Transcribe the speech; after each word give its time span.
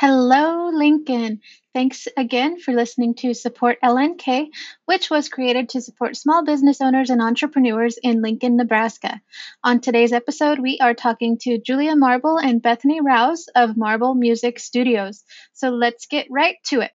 Hello, 0.00 0.70
Lincoln. 0.70 1.42
Thanks 1.74 2.08
again 2.16 2.58
for 2.58 2.72
listening 2.72 3.16
to 3.16 3.34
Support 3.34 3.76
LNK, 3.84 4.46
which 4.86 5.10
was 5.10 5.28
created 5.28 5.68
to 5.68 5.82
support 5.82 6.16
small 6.16 6.42
business 6.42 6.80
owners 6.80 7.10
and 7.10 7.20
entrepreneurs 7.20 7.98
in 8.02 8.22
Lincoln, 8.22 8.56
Nebraska. 8.56 9.20
On 9.62 9.78
today's 9.78 10.14
episode, 10.14 10.58
we 10.58 10.78
are 10.80 10.94
talking 10.94 11.36
to 11.42 11.58
Julia 11.58 11.96
Marble 11.96 12.38
and 12.38 12.62
Bethany 12.62 13.02
Rouse 13.02 13.48
of 13.54 13.76
Marble 13.76 14.14
Music 14.14 14.58
Studios. 14.58 15.22
So 15.52 15.68
let's 15.68 16.06
get 16.06 16.28
right 16.30 16.56
to 16.68 16.80
it. 16.80 16.92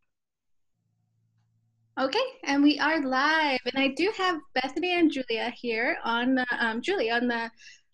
Okay, 1.99 2.19
and 2.43 2.61
we 2.61 2.77
are 2.77 3.01
live, 3.01 3.59
and 3.65 3.83
I 3.83 3.87
do 3.97 4.13
have 4.15 4.39
Bethany 4.53 4.93
and 4.93 5.11
Julia 5.11 5.51
here 5.59 5.97
on 6.03 6.35
the 6.35 6.45
um, 6.59 6.81
Julia 6.83 7.15
on 7.15 7.27
the 7.27 7.49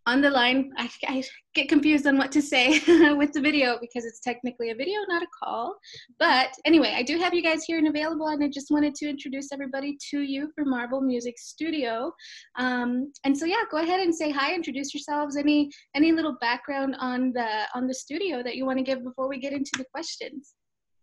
on 0.08 0.21
the 0.21 0.30
line. 0.30 0.71
I, 0.78 0.89
I 1.08 1.23
get 1.54 1.68
confused 1.68 2.08
on 2.08 2.18
what 2.18 2.32
to 2.32 2.42
say 2.42 2.80
with 3.14 3.34
the 3.34 3.42
video 3.42 3.78
because 3.80 4.05
it's 4.05 4.22
technically 4.22 4.72
a 4.72 4.76
video, 4.76 5.00
not 5.08 5.22
a 5.22 5.27
call. 5.44 5.76
But 6.18 6.50
anyway, 6.66 6.94
I 6.95 7.04
do 7.04 7.20
have 7.20 7.34
you 7.34 7.44
guys 7.44 7.66
here 7.66 7.77
and 7.77 7.90
available, 7.90 8.28
and 8.30 8.44
I 8.44 8.48
just 8.48 8.72
wanted 8.72 8.95
to 8.95 9.09
introduce 9.09 9.52
everybody 9.52 9.98
to 10.12 10.22
you 10.22 10.50
for 10.55 10.64
Marble 10.66 11.02
Music 11.02 11.38
Studio. 11.38 12.12
Um, 12.58 13.12
and 13.26 13.38
so 13.38 13.45
yeah, 13.45 13.64
go 13.70 13.78
ahead 13.78 14.00
and 14.00 14.16
say 14.16 14.31
hi, 14.31 14.55
introduce 14.55 14.94
yourselves. 14.94 15.36
Any 15.36 15.70
any 15.95 16.12
little 16.12 16.38
background 16.39 16.95
on 17.00 17.34
the 17.34 17.66
on 17.76 17.86
the 17.86 17.94
studio 17.94 18.42
that 18.42 18.55
you 18.55 18.66
want 18.66 18.80
to 18.80 18.84
give 18.84 19.03
before 19.03 19.28
we 19.28 19.39
get 19.39 19.53
into 19.53 19.72
the 19.78 19.86
questions? 19.94 20.53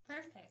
Perfect. 0.08 0.48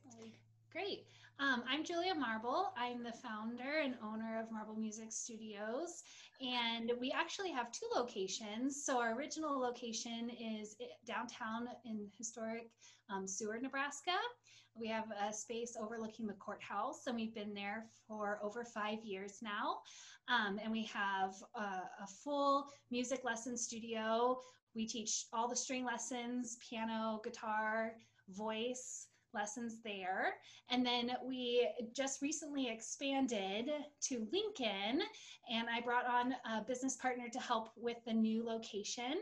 Great. 0.71 1.05
Um, 1.39 1.63
I'm 1.67 1.83
Julia 1.83 2.13
Marble. 2.13 2.71
I'm 2.77 3.03
the 3.03 3.11
founder 3.11 3.79
and 3.83 3.95
owner 4.03 4.39
of 4.39 4.51
Marble 4.51 4.75
Music 4.75 5.11
Studios. 5.11 6.03
And 6.41 6.91
we 6.99 7.11
actually 7.11 7.51
have 7.51 7.71
two 7.71 7.87
locations. 7.95 8.85
So, 8.85 8.99
our 8.99 9.15
original 9.15 9.59
location 9.59 10.29
is 10.29 10.75
downtown 11.05 11.67
in 11.85 12.07
historic 12.17 12.69
um, 13.09 13.27
Seward, 13.27 13.63
Nebraska. 13.63 14.15
We 14.75 14.87
have 14.87 15.05
a 15.27 15.33
space 15.33 15.75
overlooking 15.79 16.27
the 16.27 16.33
courthouse, 16.33 17.07
and 17.07 17.15
we've 17.15 17.35
been 17.35 17.53
there 17.53 17.85
for 18.07 18.39
over 18.43 18.63
five 18.63 19.03
years 19.03 19.39
now. 19.41 19.79
Um, 20.27 20.59
and 20.63 20.71
we 20.71 20.85
have 20.85 21.33
a, 21.55 21.59
a 22.03 22.07
full 22.23 22.67
music 22.91 23.23
lesson 23.23 23.57
studio. 23.57 24.39
We 24.75 24.87
teach 24.87 25.25
all 25.33 25.47
the 25.47 25.55
string 25.55 25.85
lessons 25.85 26.57
piano, 26.67 27.21
guitar, 27.23 27.93
voice 28.29 29.07
lessons 29.33 29.77
there. 29.83 30.35
And 30.69 30.85
then 30.85 31.11
we 31.25 31.67
just 31.93 32.21
recently 32.21 32.69
expanded 32.69 33.69
to 34.01 34.27
Lincoln, 34.31 35.01
and 35.51 35.67
I 35.73 35.81
brought 35.83 36.05
on 36.05 36.33
a 36.49 36.61
business 36.61 36.95
partner 36.95 37.29
to 37.29 37.39
help 37.39 37.69
with 37.75 37.97
the 38.05 38.13
new 38.13 38.45
location. 38.45 39.15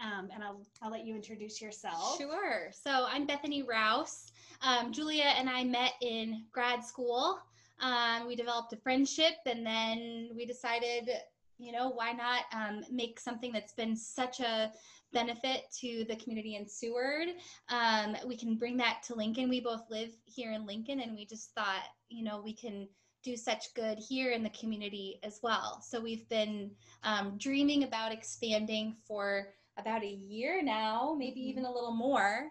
Um, 0.00 0.28
and 0.32 0.44
I'll, 0.44 0.62
I'll 0.80 0.92
let 0.92 1.04
you 1.04 1.16
introduce 1.16 1.60
yourself. 1.60 2.18
Sure. 2.18 2.70
So 2.72 3.06
I'm 3.08 3.26
Bethany 3.26 3.64
Rouse. 3.64 4.30
Um, 4.62 4.92
Julia 4.92 5.34
and 5.36 5.50
I 5.50 5.64
met 5.64 5.94
in 6.00 6.44
grad 6.52 6.84
school. 6.84 7.40
Um, 7.80 8.26
we 8.26 8.36
developed 8.36 8.72
a 8.72 8.76
friendship, 8.76 9.34
and 9.46 9.66
then 9.66 10.30
we 10.34 10.46
decided, 10.46 11.10
you 11.58 11.72
know, 11.72 11.90
why 11.90 12.12
not 12.12 12.44
um, 12.52 12.84
make 12.90 13.18
something 13.18 13.52
that's 13.52 13.72
been 13.72 13.96
such 13.96 14.40
a 14.40 14.72
benefit 15.12 15.64
to 15.80 16.04
the 16.08 16.16
community 16.16 16.56
in 16.56 16.68
Seward. 16.68 17.28
Um, 17.68 18.16
we 18.26 18.36
can 18.36 18.56
bring 18.56 18.76
that 18.76 19.02
to 19.06 19.14
Lincoln. 19.14 19.48
We 19.48 19.60
both 19.60 19.82
live 19.90 20.10
here 20.24 20.52
in 20.52 20.66
Lincoln, 20.66 21.00
and 21.00 21.14
we 21.14 21.26
just 21.26 21.54
thought, 21.54 21.84
you 22.08 22.24
know, 22.24 22.40
we 22.40 22.52
can 22.52 22.88
do 23.24 23.36
such 23.36 23.74
good 23.74 23.98
here 23.98 24.30
in 24.30 24.42
the 24.42 24.50
community 24.50 25.18
as 25.22 25.40
well. 25.42 25.82
So 25.82 26.00
we've 26.00 26.28
been 26.28 26.70
um, 27.02 27.36
dreaming 27.38 27.84
about 27.84 28.12
expanding 28.12 28.94
for 29.06 29.48
about 29.76 30.02
a 30.02 30.08
year 30.08 30.62
now, 30.62 31.16
maybe 31.18 31.40
even 31.40 31.64
a 31.64 31.72
little 31.72 31.92
more. 31.92 32.48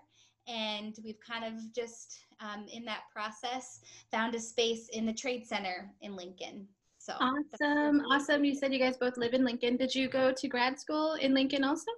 And 0.47 0.95
we've 1.03 1.19
kind 1.19 1.43
of 1.43 1.73
just 1.73 2.19
um, 2.39 2.65
in 2.71 2.85
that 2.85 3.03
process 3.11 3.81
found 4.11 4.33
a 4.35 4.39
space 4.39 4.89
in 4.89 5.05
the 5.05 5.13
Trade 5.13 5.45
Center 5.45 5.91
in 6.01 6.15
Lincoln. 6.15 6.67
So 7.07 7.13
awesome, 7.21 8.01
awesome. 8.11 8.43
You 8.43 8.53
said 8.53 8.73
you 8.73 8.79
guys 8.79 8.97
both 8.97 9.15
live 9.15 9.33
in 9.33 9.45
Lincoln. 9.45 9.77
Did 9.77 9.95
you 9.95 10.09
go 10.09 10.33
to 10.35 10.47
grad 10.49 10.77
school 10.77 11.13
in 11.13 11.33
Lincoln 11.33 11.63
also? 11.63 11.89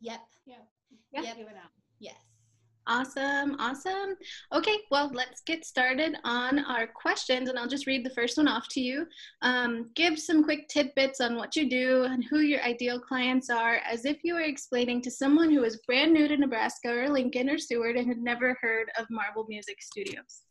Yep. 0.00 0.18
Yep. 0.44 0.68
Yep. 1.12 1.24
yep. 1.24 1.36
Yes. 2.00 2.16
Awesome, 2.88 3.54
awesome. 3.60 4.16
Okay, 4.52 4.76
well, 4.90 5.08
let's 5.14 5.42
get 5.42 5.64
started 5.64 6.16
on 6.24 6.58
our 6.58 6.88
questions, 6.88 7.48
and 7.48 7.56
I'll 7.56 7.68
just 7.68 7.86
read 7.86 8.04
the 8.04 8.10
first 8.10 8.36
one 8.38 8.48
off 8.48 8.66
to 8.70 8.80
you. 8.80 9.06
Um, 9.42 9.90
give 9.94 10.18
some 10.18 10.42
quick 10.42 10.66
tidbits 10.68 11.20
on 11.20 11.36
what 11.36 11.54
you 11.54 11.70
do 11.70 12.04
and 12.04 12.24
who 12.24 12.40
your 12.40 12.62
ideal 12.62 12.98
clients 12.98 13.50
are, 13.50 13.76
as 13.88 14.04
if 14.04 14.24
you 14.24 14.34
were 14.34 14.40
explaining 14.40 15.00
to 15.02 15.12
someone 15.12 15.52
who 15.52 15.62
is 15.62 15.82
brand 15.86 16.12
new 16.12 16.26
to 16.26 16.36
Nebraska 16.36 16.88
or 16.88 17.08
Lincoln 17.08 17.48
or 17.48 17.58
Seward 17.58 17.96
and 17.96 18.08
had 18.08 18.18
never 18.18 18.58
heard 18.60 18.90
of 18.98 19.06
Marble 19.10 19.46
Music 19.48 19.80
Studios. 19.80 20.47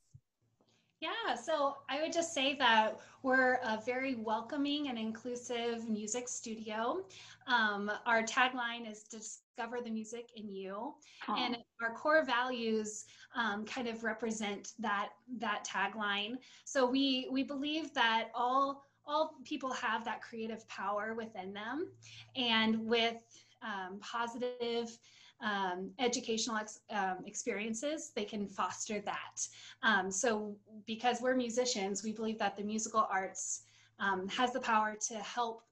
Yeah, 1.00 1.35
so 1.35 1.75
I 1.90 2.02
would 2.02 2.12
just 2.12 2.34
say 2.34 2.56
that 2.56 3.00
we're 3.22 3.59
a 3.63 3.80
very 3.85 4.16
welcoming 4.16 4.90
and 4.90 4.97
inclusive 4.97 5.88
music 5.88 6.28
studio. 6.28 7.06
Um, 7.46 7.91
our 8.08 8.24
tagline 8.24 8.90
is 8.90 9.03
discover 9.03 9.78
the 9.84 9.91
music 9.91 10.31
in 10.36 10.50
you, 10.50 10.96
and 11.38 11.57
our 11.84 11.94
core 11.94 12.25
values 12.25 13.06
um, 13.36 13.63
kind 13.66 13.88
of 13.88 14.03
represent 14.03 14.74
that 14.80 15.09
that 15.38 15.68
tagline. 15.68 16.38
So 16.66 16.90
we 16.90 17.28
we 17.31 17.44
believe 17.44 17.94
that 17.94 18.30
all 18.34 18.88
all 19.06 19.36
people 19.46 19.72
have 19.74 20.03
that 20.06 20.22
creative 20.24 20.68
power 20.68 21.13
within 21.13 21.53
them, 21.53 21.90
and 22.36 22.84
with 22.88 23.18
um, 23.62 24.00
positive 24.00 24.97
um, 25.42 25.92
educational 26.00 26.58
ex, 26.58 26.80
um, 26.90 27.18
experiences, 27.25 28.12
they 28.16 28.25
can 28.25 28.48
foster 28.48 29.02
that. 29.02 29.48
Um, 29.84 30.12
so, 30.12 30.56
because 30.86 31.22
we're 31.22 31.36
musicians, 31.36 32.03
we 32.03 32.12
believe 32.12 32.40
that 32.40 32.58
the 32.58 32.64
musical 32.64 33.08
arts 33.12 33.64
um, 34.00 34.28
has 34.30 34.52
the 34.52 34.59
power 34.59 34.96
to 35.08 35.16
help 35.16 35.64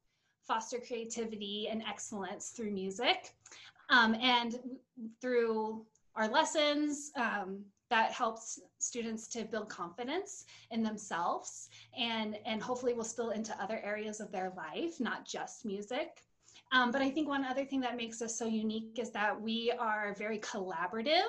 foster 0.48 0.78
creativity 0.78 1.68
and 1.70 1.84
excellence 1.88 2.50
through 2.50 2.72
music. 2.72 3.34
Um, 3.90 4.16
and 4.16 4.59
through 5.22 5.86
our 6.16 6.28
lessons, 6.28 7.12
um, 7.16 7.64
that 7.90 8.12
helps 8.12 8.59
students 8.80 9.28
to 9.28 9.44
build 9.44 9.70
confidence 9.70 10.46
in 10.72 10.82
themselves 10.82 11.70
and, 11.97 12.38
and 12.46 12.62
hopefully 12.62 12.94
will 12.94 13.03
spill 13.03 13.30
into 13.30 13.56
other 13.62 13.80
areas 13.84 14.20
of 14.20 14.32
their 14.32 14.52
life, 14.58 15.00
not 15.00 15.26
just 15.26 15.66
music. 15.66 16.24
Um, 16.72 16.92
but 16.92 17.02
I 17.02 17.09
think 17.09 17.28
one 17.28 17.46
other 17.46 17.64
thing 17.64 17.80
that 17.81 17.96
makes 17.96 18.22
us 18.22 18.38
so 18.38 18.46
unique 18.46 18.98
is 18.98 19.12
that 19.12 19.40
we 19.40 19.72
are 19.80 20.16
very 20.18 20.40
collaborative 20.40 21.22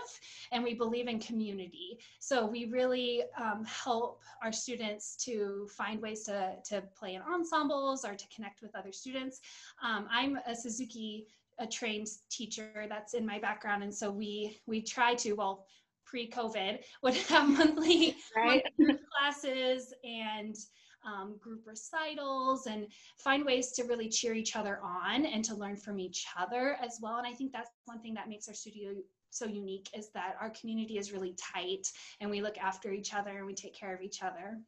and 0.50 0.64
we 0.64 0.74
believe 0.74 1.08
in 1.08 1.18
community. 1.20 1.98
So 2.20 2.46
we 2.46 2.64
really 2.66 3.22
um, 3.38 3.64
help 3.64 4.22
our 4.42 4.52
students 4.52 5.16
to 5.24 5.68
find 5.76 6.00
ways 6.00 6.24
to, 6.24 6.54
to 6.66 6.82
play 6.98 7.14
in 7.14 7.22
ensembles 7.22 8.04
or 8.04 8.14
to 8.14 8.24
connect 8.34 8.62
with 8.62 8.74
other 8.74 8.92
students. 8.92 9.40
Um, 9.82 10.08
I'm 10.10 10.38
a 10.46 10.54
Suzuki 10.54 11.26
a 11.58 11.66
trained 11.66 12.08
teacher 12.28 12.84
that's 12.86 13.14
in 13.14 13.24
my 13.24 13.38
background 13.38 13.82
and 13.82 13.94
so 13.94 14.10
we 14.10 14.60
we 14.66 14.82
try 14.82 15.14
to 15.14 15.32
well 15.32 15.64
pre-covid 16.06 16.78
would 17.02 17.14
have 17.14 17.48
monthly, 17.58 18.16
right. 18.36 18.62
monthly 18.78 18.98
classes 19.12 19.92
and 20.04 20.56
um, 21.06 21.36
group 21.40 21.62
recitals 21.66 22.66
and 22.66 22.86
find 23.18 23.44
ways 23.44 23.72
to 23.72 23.84
really 23.84 24.08
cheer 24.08 24.34
each 24.34 24.56
other 24.56 24.80
on 24.82 25.24
and 25.24 25.44
to 25.44 25.54
learn 25.54 25.76
from 25.76 25.98
each 25.98 26.26
other 26.38 26.76
as 26.84 26.98
well. 27.00 27.16
And 27.16 27.26
I 27.26 27.32
think 27.32 27.52
that's 27.52 27.70
one 27.84 28.00
thing 28.00 28.14
that 28.14 28.28
makes 28.28 28.48
our 28.48 28.54
studio 28.54 28.92
so 29.30 29.46
unique 29.46 29.88
is 29.96 30.10
that 30.14 30.36
our 30.40 30.50
community 30.50 30.98
is 30.98 31.12
really 31.12 31.36
tight 31.54 31.86
and 32.20 32.30
we 32.30 32.40
look 32.40 32.58
after 32.58 32.92
each 32.92 33.14
other 33.14 33.38
and 33.38 33.46
we 33.46 33.54
take 33.54 33.74
care 33.74 33.94
of 33.94 34.02
each 34.02 34.22
other. 34.22 34.58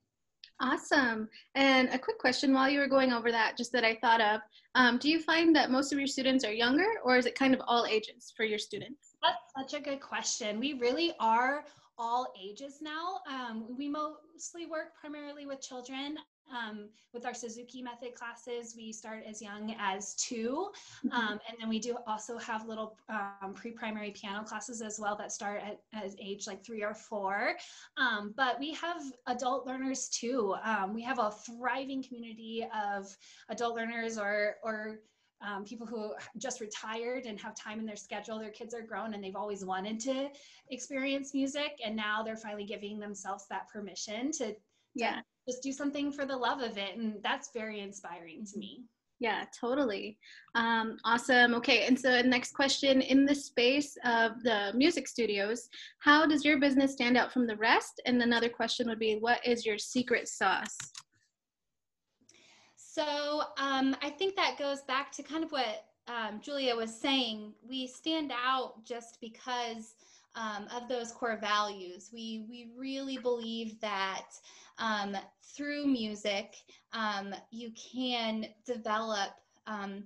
Awesome. 0.61 1.29
And 1.55 1.89
a 1.91 1.99
quick 1.99 2.19
question 2.19 2.53
while 2.53 2.69
you 2.69 2.81
were 2.81 2.89
going 2.89 3.13
over 3.13 3.31
that, 3.31 3.57
just 3.57 3.71
that 3.73 3.85
I 3.85 3.97
thought 4.01 4.21
of. 4.21 4.41
Um, 4.75 4.99
do 4.99 5.09
you 5.09 5.21
find 5.21 5.55
that 5.55 5.71
most 5.71 5.93
of 5.93 5.99
your 5.99 6.09
students 6.09 6.45
are 6.45 6.53
younger 6.53 6.89
or 7.05 7.17
is 7.17 7.27
it 7.27 7.37
kind 7.37 7.55
of 7.55 7.61
all 7.67 7.87
ages 7.87 8.33
for 8.37 8.45
your 8.45 8.59
students? 8.59 9.15
That's 9.23 9.73
such 9.73 9.81
a 9.81 9.83
good 9.83 10.01
question. 10.01 10.59
We 10.59 10.75
really 10.75 11.13
are 11.21 11.65
all 11.99 12.33
ages 12.41 12.79
now. 12.81 13.21
Um, 13.29 13.67
we 13.77 13.89
mostly 13.89 14.67
work 14.67 14.95
primarily 14.99 15.47
with 15.47 15.61
children. 15.61 16.17
Um, 16.51 16.89
with 17.13 17.27
our 17.27 17.35
Suzuki 17.35 17.83
method 17.83 18.15
classes, 18.15 18.75
we 18.75 18.91
start 18.91 19.23
as 19.29 19.43
young 19.43 19.77
as 19.79 20.15
2 20.15 20.71
mm-hmm. 21.07 21.15
um, 21.15 21.39
and 21.47 21.59
then 21.61 21.69
we 21.69 21.79
do 21.79 21.99
also 22.07 22.39
have 22.39 22.67
little 22.67 22.97
um, 23.11 23.53
pre-primary 23.53 24.13
piano 24.13 24.43
classes 24.45 24.81
as 24.81 24.99
well 24.99 25.15
that 25.17 25.31
start 25.31 25.61
at, 25.63 25.81
at 25.93 26.15
age 26.19 26.47
like 26.47 26.65
three 26.65 26.83
or 26.83 26.95
four. 26.95 27.55
Um, 27.99 28.33
but 28.35 28.59
we 28.59 28.73
have 28.75 29.03
adult 29.27 29.67
learners 29.67 30.09
too. 30.09 30.55
Um, 30.65 30.95
we 30.95 31.03
have 31.03 31.19
a 31.19 31.31
thriving 31.31 32.03
community 32.03 32.67
of 32.75 33.15
adult 33.51 33.77
learners 33.77 34.17
or 34.17 34.57
or 34.63 35.01
um, 35.47 35.65
people 35.65 35.87
who 35.87 36.13
just 36.37 36.61
retired 36.61 37.25
and 37.27 37.39
have 37.41 37.55
time 37.55 37.79
in 37.79 37.87
their 37.87 37.97
schedule. 37.97 38.39
Their 38.39 38.51
kids 38.51 38.75
are 38.75 38.83
grown 38.83 39.15
and 39.15 39.23
they've 39.23 39.37
always 39.37 39.65
wanted 39.65 40.01
to 40.01 40.29
experience 40.71 41.35
music, 41.35 41.79
and 41.85 41.95
now 41.95 42.23
they're 42.23 42.37
finally 42.37 42.65
giving 42.65 42.99
themselves 42.99 43.47
that 43.51 43.69
permission 43.69 44.33
to, 44.33 44.49
to 44.49 44.57
yeah. 44.95 45.21
just 45.49 45.63
do 45.63 45.73
something 45.73 46.11
for 46.13 46.27
the 46.27 46.37
love 46.37 46.61
of 46.61 46.77
it, 46.77 46.97
and 46.97 47.23
that's 47.23 47.51
very 47.55 47.81
inspiring 47.81 48.45
to 48.53 48.59
me. 48.59 48.85
Yeah, 49.21 49.45
totally. 49.59 50.17
Um, 50.55 50.99
awesome. 51.05 51.53
Okay, 51.55 51.87
and 51.87 51.99
so 51.99 52.23
next 52.23 52.53
question 52.55 53.01
in 53.01 53.27
the 53.27 53.35
space 53.35 53.97
of 54.05 54.41
the 54.45 54.73
music 54.77 55.09
studios, 55.09 55.69
how 55.99 56.25
does 56.25 56.45
your 56.45 56.61
business 56.61 56.93
stand 56.93 57.17
out 57.17 57.33
from 57.33 57.47
the 57.47 57.57
rest? 57.57 58.01
And 58.07 58.23
another 58.23 58.49
question 58.49 58.89
would 58.89 59.01
be, 59.01 59.17
what 59.17 59.45
is 59.45 59.67
your 59.67 59.77
secret 59.77 60.29
sauce? 60.29 60.77
So 62.99 63.43
um, 63.59 63.95
I 64.03 64.11
think 64.11 64.35
that 64.35 64.59
goes 64.59 64.83
back 64.83 65.13
to 65.13 65.23
kind 65.23 65.45
of 65.45 65.53
what 65.53 65.85
um, 66.09 66.41
Julia 66.41 66.75
was 66.75 66.93
saying. 66.93 67.53
We 67.63 67.87
stand 67.87 68.33
out 68.33 68.85
just 68.85 69.21
because 69.21 69.95
um, 70.35 70.67
of 70.75 70.89
those 70.89 71.13
core 71.13 71.39
values. 71.41 72.11
We 72.13 72.45
we 72.51 72.73
really 72.77 73.17
believe 73.17 73.81
that 73.83 74.27
um, 74.79 75.17
through 75.45 75.87
music, 75.87 76.57
um, 76.93 77.33
you 77.53 77.71
can 77.71 78.47
develop 78.67 79.31
um, 79.69 80.03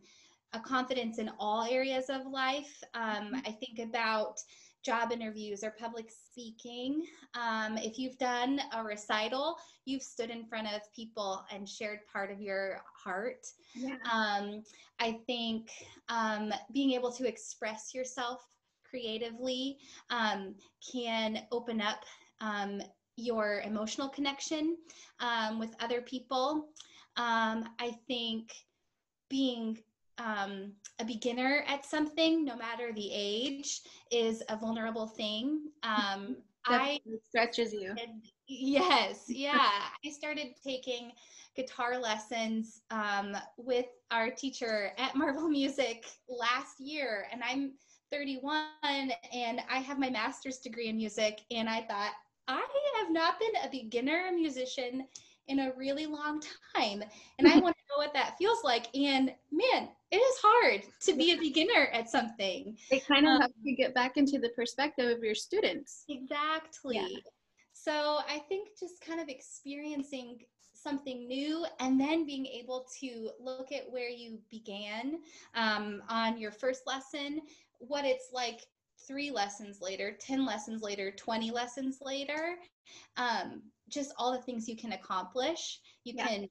a 0.53 0.61
confidence 0.61 1.17
in 1.17 1.31
all 1.39 1.65
areas 1.65 2.11
of 2.11 2.27
life. 2.27 2.85
Um, 2.93 3.41
I 3.47 3.57
think 3.59 3.79
about 3.79 4.39
job 4.85 5.13
interviews 5.13 5.63
or 5.63 5.71
public 5.79 6.11
speaking. 6.11 7.07
Um, 7.35 7.79
if 7.79 7.99
you've 7.99 8.19
done 8.19 8.61
a 8.75 8.83
recital, 8.83 9.57
you've 9.85 10.03
stood 10.03 10.31
in 10.31 10.45
front 10.47 10.67
of 10.67 10.81
people 10.95 11.45
and 11.53 11.69
shared 11.69 12.01
part 12.13 12.31
of 12.31 12.41
your 12.41 12.83
heart. 12.95 13.47
Yeah. 13.75 13.97
Um, 14.13 14.63
I 14.99 15.21
think 15.27 15.71
um, 16.09 16.53
being 16.73 16.93
able 16.93 17.13
to 17.13 17.29
express 17.29 17.95
yourself 17.95 18.43
creatively 18.89 19.79
um, 20.11 20.55
can 20.93 21.47
open 21.51 21.81
up 21.81 22.05
um, 22.41 22.83
your 23.17 23.63
emotional 23.65 24.09
connection 24.09 24.77
um, 25.21 25.59
with 25.59 25.75
other 25.81 26.03
people. 26.03 26.69
Um, 27.17 27.69
I 27.79 27.97
think 28.07 28.53
being 29.29 29.79
um, 30.23 30.73
a 30.99 31.05
beginner 31.05 31.65
at 31.67 31.85
something, 31.85 32.45
no 32.45 32.57
matter 32.57 32.93
the 32.93 33.11
age, 33.13 33.81
is 34.11 34.43
a 34.49 34.57
vulnerable 34.57 35.07
thing. 35.07 35.69
Um, 35.83 36.37
I 36.67 37.01
stretches 37.29 37.73
you. 37.73 37.95
Yes, 38.47 39.25
yeah. 39.29 39.71
I 40.05 40.11
started 40.11 40.55
taking 40.65 41.13
guitar 41.57 41.99
lessons 41.99 42.83
um, 42.91 43.37
with 43.57 43.87
our 44.11 44.31
teacher 44.31 44.93
at 44.97 45.17
Marble 45.17 45.49
Music 45.49 46.05
last 46.29 46.79
year, 46.79 47.27
and 47.33 47.43
I'm 47.45 47.73
31 48.13 48.67
and 49.33 49.61
I 49.71 49.79
have 49.79 49.99
my 49.99 50.11
master's 50.11 50.59
degree 50.59 50.89
in 50.89 50.97
music. 50.97 51.41
And 51.51 51.69
I 51.69 51.81
thought, 51.81 52.13
I 52.47 52.63
have 52.99 53.11
not 53.11 53.41
been 53.41 53.65
a 53.65 53.71
beginner 53.71 54.31
musician 54.33 55.07
in 55.49 55.59
a 55.61 55.73
really 55.77 56.07
long 56.07 56.43
time. 56.77 57.03
And 57.39 57.49
I 57.49 57.59
want 57.59 57.75
know 57.93 58.03
what 58.03 58.15
that 58.15 58.37
feels 58.39 58.63
like. 58.65 58.89
And 58.95 59.33
man, 59.51 59.89
it 60.11 60.17
is 60.17 60.37
hard 60.43 60.83
to 61.03 61.15
be 61.15 61.33
a 61.33 61.39
beginner 61.39 61.89
at 61.93 62.09
something. 62.09 62.77
It 62.91 63.07
kind 63.07 63.27
of 63.27 63.33
um, 63.33 63.41
helps 63.41 63.55
you 63.63 63.77
get 63.77 63.95
back 63.95 64.17
into 64.17 64.39
the 64.39 64.51
perspective 64.51 65.11
of 65.11 65.23
your 65.23 65.35
students. 65.35 66.05
Exactly. 66.09 66.97
Yeah. 66.97 67.09
So 67.73 68.21
I 68.29 68.39
think 68.49 68.69
just 68.79 69.01
kind 69.05 69.21
of 69.21 69.29
experiencing 69.29 70.39
something 70.75 71.27
new 71.27 71.65
and 71.81 72.01
then 72.01 72.27
being 72.27 72.47
able 72.47 72.87
to 73.01 73.31
look 73.41 73.73
at 73.73 73.91
where 73.91 74.09
you 74.09 74.39
began 74.51 75.21
um, 75.55 76.03
on 76.09 76.39
your 76.39 76.51
first 76.51 76.83
lesson, 76.87 77.41
what 77.79 78.05
it's 78.05 78.31
like 78.33 78.61
three 79.07 79.31
lessons 79.31 79.81
later, 79.81 80.17
10 80.21 80.45
lessons 80.45 80.83
later, 80.83 81.11
20 81.11 81.51
lessons 81.51 81.99
later, 82.03 82.57
um, 83.17 83.63
just 83.89 84.13
all 84.19 84.33
the 84.33 84.43
things 84.43 84.69
you 84.69 84.77
can 84.77 84.93
accomplish, 84.93 85.81
you 86.05 86.15
yeah. 86.17 86.27
can 86.27 86.49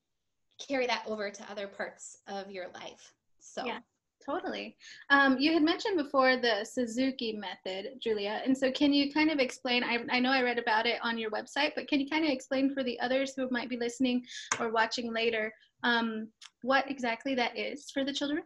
carry 0.68 0.88
that 0.88 1.04
over 1.08 1.30
to 1.30 1.52
other 1.52 1.68
parts 1.68 2.18
of 2.28 2.52
your 2.52 2.68
life. 2.74 3.14
So, 3.40 3.66
yeah. 3.66 3.80
Totally. 4.24 4.78
Um, 5.10 5.40
you 5.40 5.52
had 5.52 5.64
mentioned 5.64 5.98
before 5.98 6.38
the 6.38 6.64
Suzuki 6.64 7.34
method, 7.34 7.94
Julia. 8.00 8.42
And 8.46 8.56
so, 8.56 8.72
can 8.72 8.94
you 8.94 9.12
kind 9.12 9.32
of 9.32 9.40
explain? 9.40 9.84
I, 9.84 9.98
I 10.12 10.20
know 10.20 10.30
I 10.30 10.44
read 10.44 10.60
about 10.60 10.86
it 10.86 11.00
on 11.02 11.18
your 11.18 11.32
website, 11.32 11.72
but 11.76 11.88
can 11.88 12.00
you 12.00 12.08
kind 12.08 12.24
of 12.24 12.30
explain 12.30 12.72
for 12.72 12.84
the 12.84 13.00
others 13.00 13.34
who 13.36 13.48
might 13.50 13.68
be 13.68 13.78
listening 13.78 14.24
or 14.60 14.70
watching 14.70 15.12
later 15.12 15.52
um, 15.84 16.28
what 16.62 16.90
exactly 16.90 17.34
that 17.36 17.58
is 17.58 17.90
for 17.90 18.04
the 18.04 18.14
children? 18.14 18.44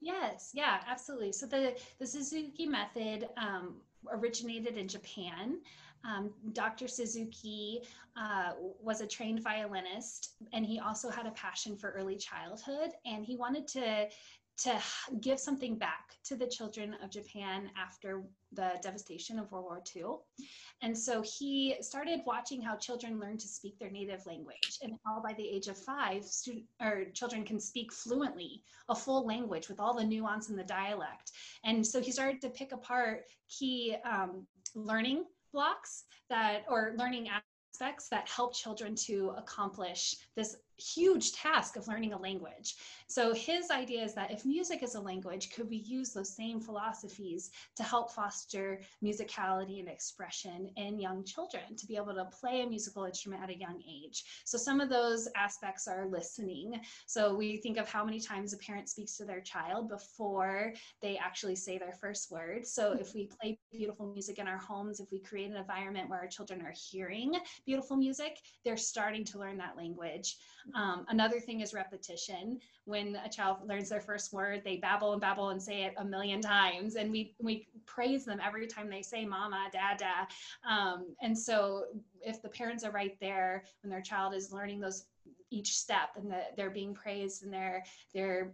Yes, 0.00 0.50
yeah, 0.52 0.80
absolutely. 0.88 1.32
So 1.32 1.46
the, 1.46 1.74
the 1.98 2.06
Suzuki 2.06 2.66
method 2.66 3.28
um, 3.36 3.76
originated 4.12 4.76
in 4.76 4.88
Japan. 4.88 5.58
Um, 6.06 6.32
Dr. 6.52 6.86
Suzuki 6.86 7.80
uh, 8.16 8.52
was 8.80 9.00
a 9.00 9.06
trained 9.06 9.42
violinist 9.42 10.34
and 10.52 10.64
he 10.64 10.78
also 10.78 11.08
had 11.08 11.26
a 11.26 11.30
passion 11.32 11.76
for 11.76 11.90
early 11.90 12.16
childhood 12.16 12.90
and 13.06 13.24
he 13.24 13.36
wanted 13.36 13.66
to 13.68 14.08
to 14.56 14.80
give 15.20 15.40
something 15.40 15.76
back 15.76 16.16
to 16.24 16.36
the 16.36 16.46
children 16.46 16.94
of 17.02 17.10
Japan 17.10 17.70
after 17.76 18.22
the 18.52 18.72
devastation 18.82 19.38
of 19.38 19.50
World 19.50 19.64
War 19.64 19.82
II. 19.96 20.46
And 20.80 20.96
so 20.96 21.22
he 21.22 21.74
started 21.80 22.20
watching 22.24 22.62
how 22.62 22.76
children 22.76 23.18
learn 23.18 23.36
to 23.38 23.48
speak 23.48 23.78
their 23.78 23.90
native 23.90 24.24
language 24.26 24.78
and 24.82 24.92
how 25.04 25.20
by 25.20 25.32
the 25.32 25.48
age 25.48 25.66
of 25.66 25.76
five, 25.76 26.24
student, 26.24 26.66
or 26.80 27.06
children 27.14 27.44
can 27.44 27.58
speak 27.58 27.92
fluently, 27.92 28.62
a 28.88 28.94
full 28.94 29.26
language 29.26 29.68
with 29.68 29.80
all 29.80 29.94
the 29.94 30.04
nuance 30.04 30.48
and 30.50 30.58
the 30.58 30.64
dialect. 30.64 31.32
And 31.64 31.84
so 31.84 32.00
he 32.00 32.12
started 32.12 32.40
to 32.42 32.50
pick 32.50 32.70
apart 32.70 33.24
key 33.48 33.96
um, 34.04 34.46
learning 34.76 35.24
blocks 35.54 36.04
that, 36.28 36.64
or 36.68 36.94
learning 36.98 37.28
aspects 37.28 38.08
that 38.10 38.28
help 38.28 38.54
children 38.54 38.94
to 39.06 39.32
accomplish 39.38 40.14
this 40.36 40.56
huge 40.78 41.32
task 41.32 41.76
of 41.76 41.86
learning 41.88 42.12
a 42.12 42.18
language. 42.18 42.76
So 43.06 43.32
his 43.34 43.70
idea 43.70 44.02
is 44.02 44.14
that 44.14 44.30
if 44.30 44.44
music 44.44 44.82
is 44.82 44.94
a 44.94 45.00
language, 45.00 45.50
could 45.50 45.68
we 45.68 45.76
use 45.76 46.12
those 46.12 46.34
same 46.34 46.60
philosophies 46.60 47.50
to 47.76 47.82
help 47.82 48.10
foster 48.10 48.80
musicality 49.02 49.80
and 49.80 49.88
expression 49.88 50.70
in 50.76 50.98
young 50.98 51.24
children 51.24 51.76
to 51.76 51.86
be 51.86 51.96
able 51.96 52.14
to 52.14 52.24
play 52.24 52.62
a 52.62 52.66
musical 52.66 53.04
instrument 53.04 53.42
at 53.42 53.50
a 53.50 53.58
young 53.58 53.82
age? 53.88 54.24
So 54.44 54.58
some 54.58 54.80
of 54.80 54.88
those 54.88 55.28
aspects 55.36 55.86
are 55.86 56.06
listening. 56.06 56.80
So 57.06 57.34
we 57.34 57.58
think 57.58 57.78
of 57.78 57.88
how 57.88 58.04
many 58.04 58.20
times 58.20 58.52
a 58.52 58.58
parent 58.58 58.88
speaks 58.88 59.16
to 59.18 59.24
their 59.24 59.40
child 59.40 59.88
before 59.88 60.72
they 61.02 61.16
actually 61.16 61.56
say 61.56 61.78
their 61.78 61.94
first 62.00 62.30
word. 62.30 62.66
So 62.66 62.92
if 62.92 63.14
we 63.14 63.26
play 63.40 63.58
beautiful 63.72 64.12
music 64.12 64.38
in 64.38 64.48
our 64.48 64.58
homes, 64.58 65.00
if 65.00 65.10
we 65.12 65.20
create 65.20 65.50
an 65.50 65.56
environment 65.56 66.08
where 66.08 66.20
our 66.20 66.26
children 66.26 66.62
are 66.62 66.74
hearing 66.90 67.34
beautiful 67.66 67.96
music, 67.96 68.38
they're 68.64 68.76
starting 68.76 69.24
to 69.24 69.38
learn 69.38 69.58
that 69.58 69.76
language. 69.76 70.36
Um, 70.74 71.04
another 71.08 71.40
thing 71.40 71.60
is 71.60 71.74
repetition. 71.74 72.60
When 72.84 73.16
a 73.16 73.28
child 73.28 73.58
learns 73.66 73.88
their 73.88 74.00
first 74.00 74.32
word, 74.32 74.62
they 74.64 74.76
babble 74.76 75.12
and 75.12 75.20
babble 75.20 75.50
and 75.50 75.62
say 75.62 75.84
it 75.84 75.94
a 75.98 76.04
million 76.04 76.40
times, 76.40 76.96
and 76.96 77.10
we 77.10 77.34
we 77.40 77.68
praise 77.86 78.24
them 78.24 78.40
every 78.44 78.66
time 78.66 78.88
they 78.88 79.02
say 79.02 79.24
"mama," 79.24 79.68
"dada." 79.72 80.26
Um, 80.68 81.14
and 81.22 81.38
so, 81.38 81.84
if 82.22 82.42
the 82.42 82.48
parents 82.48 82.84
are 82.84 82.90
right 82.90 83.16
there 83.20 83.64
when 83.82 83.90
their 83.90 84.00
child 84.00 84.34
is 84.34 84.52
learning 84.52 84.80
those 84.80 85.06
each 85.50 85.76
step, 85.76 86.10
and 86.16 86.30
the, 86.30 86.42
they're 86.56 86.70
being 86.70 86.94
praised, 86.94 87.42
and 87.42 87.52
they're 87.52 87.84
they're 88.12 88.52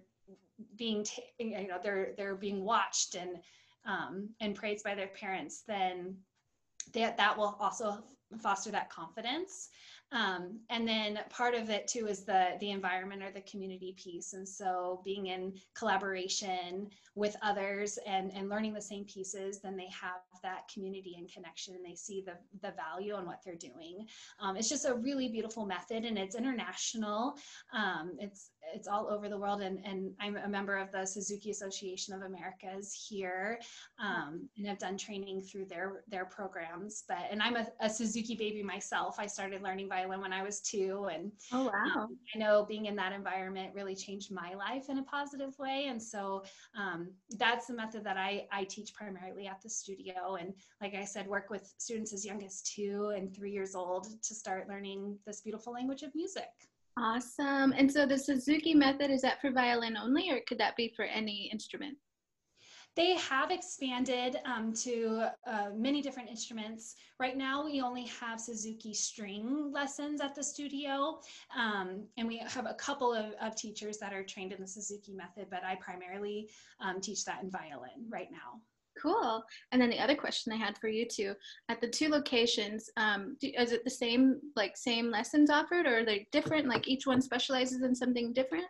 being 0.76 1.05
t- 1.05 1.23
you 1.38 1.69
know 1.69 1.79
they're 1.83 2.12
they're 2.17 2.35
being 2.35 2.64
watched 2.64 3.14
and 3.14 3.38
um, 3.87 4.29
and 4.40 4.55
praised 4.55 4.85
by 4.85 4.95
their 4.95 5.09
parents, 5.09 5.62
then 5.67 6.17
that 6.95 7.17
that 7.17 7.37
will 7.37 7.57
also 7.61 8.03
foster 8.41 8.71
that 8.71 8.91
confidence. 8.91 9.69
Um, 10.13 10.59
and 10.71 10.89
then 10.89 11.21
part 11.31 11.55
of 11.55 11.71
it 11.71 11.87
too 11.87 12.09
is 12.09 12.25
the 12.25 12.57
the 12.59 12.71
environment 12.71 13.23
or 13.23 13.31
the 13.31 13.43
community 13.43 13.95
piece. 13.97 14.33
And 14.33 14.49
so 14.49 15.03
being 15.05 15.27
in 15.27 15.53
collaboration 15.77 16.89
with 17.15 17.37
others 17.43 17.97
and, 18.07 18.33
and 18.35 18.49
learning 18.49 18.75
the 18.75 18.83
same 18.83 19.05
pieces, 19.05 19.61
then 19.61 19.77
they 19.77 19.89
have 19.89 20.21
that 20.43 20.69
community 20.73 21.15
and 21.17 21.33
connection 21.33 21.77
and 21.77 21.85
they 21.85 21.95
see 21.95 22.25
the, 22.27 22.33
the 22.61 22.75
value 22.75 23.15
on 23.15 23.25
what 23.25 23.41
they're 23.45 23.55
doing. 23.55 24.07
Um, 24.41 24.57
it's 24.57 24.69
just 24.69 24.85
a 24.85 24.95
really 24.95 25.29
beautiful 25.29 25.65
method 25.65 26.05
and 26.05 26.19
it's 26.19 26.35
international. 26.35 27.35
Um, 27.73 28.17
it's 28.19 28.51
it's 28.75 28.89
all 28.89 29.09
over 29.11 29.29
the 29.29 29.39
world 29.39 29.61
and, 29.61 29.85
and 29.85 30.12
I'm 30.21 30.37
a 30.37 30.49
member 30.49 30.77
of 30.77 30.93
the 30.93 31.05
Suzuki 31.05 31.50
Association 31.50 32.15
of 32.15 32.23
Americas 32.23 32.93
here 33.09 33.59
um, 33.99 34.49
and 34.57 34.67
have 34.67 34.79
done 34.79 34.97
training 34.97 35.43
through 35.43 35.67
their 35.67 36.03
their 36.09 36.25
programs. 36.25 37.05
But 37.09 37.25
and 37.31 37.43
I'm 37.43 37.57
a, 37.57 37.67
a 37.81 37.89
Suzuki 37.91 38.35
baby 38.35 38.62
myself. 38.62 39.17
I 39.19 39.27
started 39.27 39.62
learning 39.62 39.89
violin 39.89 40.21
when 40.21 40.33
I 40.33 40.43
was 40.43 40.61
two 40.61 41.09
and 41.12 41.33
oh 41.53 41.65
wow. 41.65 42.03
Um, 42.03 42.19
I 42.35 42.39
know 42.39 42.65
being 42.67 42.87
in 42.87 42.97
that 42.97 43.12
environment 43.12 43.75
really 43.75 43.95
changed 43.95 44.33
my 44.33 44.55
life 44.55 44.89
in 44.89 44.99
a 44.99 45.03
positive 45.03 45.59
way. 45.59 45.87
And 45.89 46.03
so 46.03 46.45
um, 46.79 47.11
that's 47.39 47.67
the 47.67 47.75
method 47.75 48.05
that 48.05 48.17
I, 48.17 48.47
I 48.53 48.65
teach 48.65 48.95
primarily 48.95 49.47
at 49.47 49.61
the 49.62 49.69
studio. 49.71 50.37
And 50.37 50.55
like 50.81 50.95
I 50.95 51.05
said, 51.05 51.27
work 51.27 51.50
with 51.50 51.73
students 51.79 52.12
as 52.12 52.25
young 52.25 52.43
as 52.45 52.62
two 52.62 53.12
and 53.17 53.35
three 53.35 53.53
years 53.53 53.75
old 53.75 54.09
to 54.23 54.35
start 54.35 54.69
learning 54.69 55.19
this 55.27 55.41
beautiful 55.41 55.73
language 55.73 56.03
of 56.03 56.15
music. 56.15 56.49
Awesome. 56.97 57.73
And 57.77 57.91
so 57.91 58.05
the 58.07 58.19
Suzuki 58.19 58.75
method, 58.75 59.11
is 59.11 59.23
that 59.23 59.41
for 59.41 59.51
violin 59.51 59.97
only 59.97 60.31
or 60.31 60.41
could 60.47 60.59
that 60.59 60.77
be 60.77 60.93
for 60.97 61.05
any 61.05 61.49
instrument? 61.53 61.97
they 62.97 63.15
have 63.17 63.51
expanded 63.51 64.37
um, 64.45 64.73
to 64.73 65.29
uh, 65.47 65.69
many 65.75 66.03
different 66.03 66.29
instruments. 66.29 66.97
Right 67.19 67.37
now, 67.37 67.65
we 67.65 67.81
only 67.81 68.07
have 68.07 68.41
Suzuki 68.41 68.93
string 68.93 69.71
lessons 69.73 70.21
at 70.21 70.35
the 70.35 70.43
studio, 70.43 71.21
um, 71.57 72.05
and 72.17 72.27
we 72.27 72.39
have 72.39 72.67
a 72.67 72.75
couple 72.75 73.15
of, 73.15 73.33
of, 73.41 73.55
teachers 73.55 73.99
that 73.99 74.13
are 74.13 74.25
trained 74.25 74.53
in 74.53 74.61
the 74.61 74.67
Suzuki 74.67 75.13
method, 75.13 75.47
but 75.51 75.65
I 75.65 75.77
primarily 75.77 76.51
um, 76.81 77.01
teach 77.01 77.25
that 77.25 77.43
in 77.43 77.51
violin 77.51 78.07
right 78.09 78.29
now. 78.31 78.61
Cool. 79.01 79.43
And 79.73 79.81
then 79.81 79.91
the 79.91 79.99
other 79.99 80.15
question 80.15 80.53
I 80.53 80.57
had 80.57 80.77
for 80.79 80.89
you 80.89 81.07
too, 81.07 81.35
at 81.69 81.81
the 81.81 81.89
two 81.89 82.09
locations, 82.09 82.91
um, 82.97 83.37
do, 83.41 83.51
is 83.59 83.73
it 83.73 83.85
the 83.85 83.91
same, 83.91 84.41
like 84.57 84.77
same 84.77 85.11
lessons 85.11 85.51
offered 85.51 85.87
or 85.87 86.01
are 86.01 86.05
they 86.05 86.27
different? 86.33 86.69
Like 86.69 86.89
each 86.89 87.07
one 87.07 87.23
specializes 87.23 87.83
in 87.83 87.95
something 87.95 88.33
different? 88.33 88.67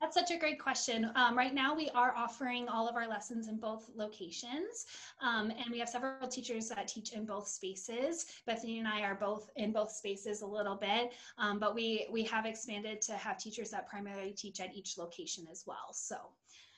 That's 0.00 0.14
such 0.14 0.30
a 0.30 0.38
great 0.38 0.58
question. 0.58 1.10
Um, 1.14 1.36
right 1.36 1.54
now, 1.54 1.74
we 1.76 1.90
are 1.90 2.14
offering 2.16 2.68
all 2.68 2.88
of 2.88 2.96
our 2.96 3.06
lessons 3.06 3.48
in 3.48 3.58
both 3.58 3.90
locations, 3.94 4.86
um, 5.20 5.50
and 5.50 5.70
we 5.70 5.78
have 5.78 5.90
several 5.90 6.26
teachers 6.26 6.70
that 6.70 6.88
teach 6.88 7.12
in 7.12 7.26
both 7.26 7.46
spaces. 7.46 8.24
Bethany 8.46 8.78
and 8.78 8.88
I 8.88 9.02
are 9.02 9.14
both 9.14 9.50
in 9.56 9.72
both 9.72 9.90
spaces 9.90 10.40
a 10.40 10.46
little 10.46 10.74
bit, 10.74 11.12
um, 11.36 11.58
but 11.58 11.74
we 11.74 12.08
we 12.10 12.24
have 12.24 12.46
expanded 12.46 13.02
to 13.02 13.12
have 13.12 13.36
teachers 13.36 13.70
that 13.70 13.88
primarily 13.88 14.32
teach 14.32 14.58
at 14.58 14.74
each 14.74 14.96
location 14.96 15.46
as 15.52 15.64
well. 15.66 15.92
So 15.92 16.16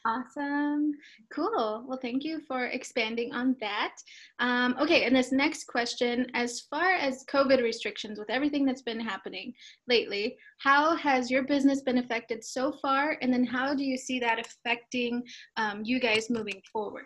Awesome. 0.05 0.93
Cool. 1.33 1.85
Well, 1.87 1.99
thank 2.03 2.25
you 2.25 2.41
for 2.49 2.67
expanding 2.67 3.33
on 3.33 3.55
that. 3.61 3.95
Um, 4.41 4.75
okay, 4.81 5.05
and 5.05 5.15
this 5.15 5.31
next 5.31 5.69
question 5.69 6.27
as 6.35 6.63
far 6.63 6.95
as 6.95 7.25
COVID 7.31 7.63
restrictions, 7.63 8.19
with 8.19 8.29
everything 8.29 8.65
that's 8.65 8.83
been 8.83 8.99
happening 8.99 9.55
lately, 9.87 10.37
how 10.59 10.97
has 10.97 11.31
your 11.31 11.45
business 11.45 11.83
been 11.83 11.99
affected 11.99 12.45
so 12.45 12.73
far? 12.83 13.17
And 13.23 13.33
then 13.33 13.45
how 13.45 13.75
do 13.75 13.85
you 13.85 13.97
see 13.97 14.19
that 14.19 14.41
affecting 14.41 15.23
um, 15.57 15.83
you 15.85 16.01
guys 16.01 16.31
moving 16.31 16.61
forward? 16.73 17.05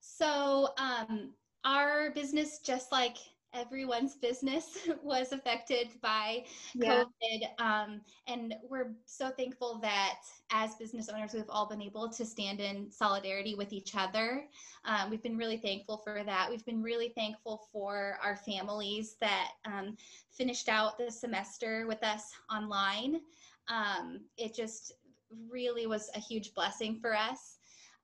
So, 0.00 0.68
um, 0.76 1.32
our 1.64 2.10
business, 2.10 2.58
just 2.58 2.92
like 2.92 3.16
everyone's 3.54 4.16
business 4.16 4.78
was 5.02 5.32
affected 5.32 5.88
by 6.02 6.44
yeah. 6.74 7.04
COVID. 7.04 7.60
Um, 7.60 8.00
and 8.26 8.54
we're 8.68 8.92
so 9.06 9.30
thankful 9.30 9.78
that 9.80 10.16
as 10.50 10.74
business 10.74 11.08
owners, 11.08 11.32
we've 11.32 11.44
all 11.48 11.66
been 11.66 11.82
able 11.82 12.08
to 12.08 12.24
stand 12.24 12.60
in 12.60 12.90
solidarity 12.90 13.54
with 13.54 13.72
each 13.72 13.94
other. 13.96 14.44
Um, 14.84 15.10
we've 15.10 15.22
been 15.22 15.36
really 15.36 15.56
thankful 15.56 15.98
for 15.98 16.22
that. 16.24 16.50
We've 16.50 16.64
been 16.64 16.82
really 16.82 17.10
thankful 17.10 17.68
for 17.72 18.18
our 18.22 18.36
families 18.36 19.16
that 19.20 19.52
um, 19.64 19.96
finished 20.30 20.68
out 20.68 20.98
the 20.98 21.10
semester 21.10 21.86
with 21.86 22.02
us 22.02 22.32
online. 22.54 23.20
Um, 23.68 24.20
it 24.36 24.54
just 24.54 24.92
really 25.50 25.86
was 25.86 26.10
a 26.14 26.20
huge 26.20 26.54
blessing 26.54 26.98
for 27.00 27.14
us. 27.14 27.53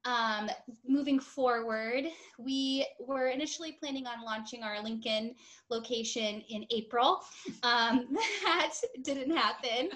Um, 0.05 0.51
moving 0.87 1.21
forward, 1.21 2.05
we 2.39 2.87
were 2.99 3.29
initially 3.29 3.73
planning 3.73 4.07
on 4.07 4.25
launching 4.25 4.63
our 4.63 4.83
Lincoln 4.83 5.35
location 5.69 6.43
in 6.49 6.65
April. 6.71 7.23
Um, 7.63 8.09
that 8.45 8.73
didn't 9.03 9.37
happen, 9.37 9.91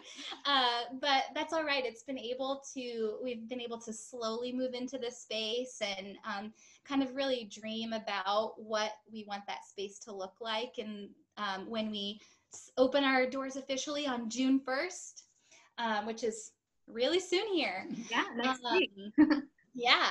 uh, 0.45 0.83
but 1.01 1.25
that's 1.35 1.53
all 1.55 1.65
right. 1.65 1.85
It's 1.87 2.03
been 2.03 2.19
able 2.19 2.63
to, 2.75 3.17
we've 3.23 3.49
been 3.49 3.61
able 3.61 3.79
to 3.79 3.93
slowly 3.93 4.53
move 4.53 4.75
into 4.75 4.99
this 4.99 5.19
space 5.21 5.81
and 5.81 6.17
um, 6.27 6.53
kind 6.85 7.03
of 7.03 7.15
really 7.15 7.49
dream 7.51 7.95
about 7.95 8.55
what 8.57 8.93
we 9.11 9.25
want 9.27 9.47
that 9.47 9.65
space 9.67 9.99
to 10.01 10.13
look 10.13 10.35
like. 10.41 10.75
And 10.79 11.09
um, 11.39 11.69
when 11.69 11.91
we 11.91 12.21
open 12.77 13.05
our 13.05 13.27
doors 13.27 13.57
officially 13.57 14.07
on 14.07 14.29
June 14.29 14.61
1st, 14.61 15.23
um, 15.79 16.07
which 16.07 16.23
is 16.25 16.53
really 16.87 17.21
soon 17.21 17.47
here. 17.53 17.87
Yeah, 18.11 18.25
next 18.37 18.65
um, 18.65 18.77
week. 18.77 18.93
Yeah. 19.75 20.11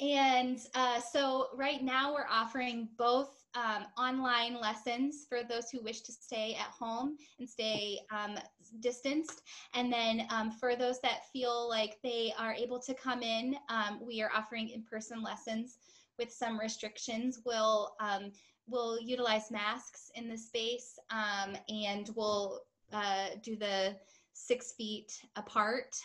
And 0.00 0.58
uh, 0.74 1.00
so 1.00 1.48
right 1.54 1.82
now 1.82 2.14
we're 2.14 2.28
offering 2.30 2.88
both 2.96 3.44
um, 3.54 3.86
online 3.98 4.58
lessons 4.60 5.26
for 5.28 5.40
those 5.42 5.68
who 5.70 5.82
wish 5.82 6.02
to 6.02 6.12
stay 6.12 6.54
at 6.54 6.68
home 6.68 7.16
and 7.40 7.48
stay 7.48 7.98
um, 8.10 8.38
distanced. 8.78 9.42
And 9.74 9.92
then 9.92 10.26
um, 10.30 10.52
for 10.52 10.76
those 10.76 11.00
that 11.00 11.30
feel 11.32 11.68
like 11.68 11.98
they 12.02 12.32
are 12.38 12.54
able 12.54 12.78
to 12.78 12.94
come 12.94 13.22
in, 13.22 13.56
um, 13.68 14.00
we 14.00 14.22
are 14.22 14.30
offering 14.34 14.70
in 14.70 14.84
person 14.84 15.22
lessons 15.22 15.78
with 16.18 16.32
some 16.32 16.58
restrictions. 16.58 17.40
We'll, 17.44 17.94
um, 18.00 18.30
we'll 18.68 19.00
utilize 19.00 19.50
masks 19.50 20.12
in 20.14 20.28
the 20.28 20.38
space 20.38 20.98
um, 21.10 21.56
and 21.68 22.08
we'll 22.14 22.60
uh, 22.92 23.30
do 23.42 23.56
the 23.56 23.96
six 24.32 24.72
feet 24.72 25.20
apart 25.34 25.96